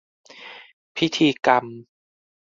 [0.95, 1.65] พิธีกรรม